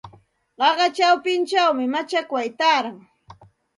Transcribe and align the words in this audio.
Qaqa 0.59 0.87
chawpinchawmi 0.97 1.83
machakway 1.93 2.49
taaran. 2.59 2.97